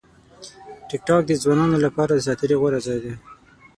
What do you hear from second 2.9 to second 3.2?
دی.